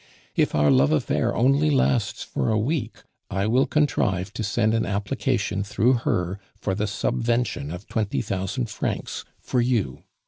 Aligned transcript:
If 0.35 0.55
our 0.55 0.71
love 0.71 0.91
affair 0.91 1.35
only 1.35 1.69
lasts 1.69 2.23
for 2.23 2.49
a 2.49 2.57
week, 2.57 3.03
I 3.29 3.45
will 3.45 3.67
contrive 3.67 4.33
to 4.33 4.41
send 4.43 4.73
an 4.73 4.83
application 4.83 5.63
through 5.63 5.93
her 5.93 6.39
for 6.59 6.73
the 6.73 6.87
subvention 6.87 7.69
of 7.69 7.87
twenty 7.87 8.23
thousand 8.23 8.71
francs 8.71 9.25
for 9.39 9.61
you. 9.61 10.01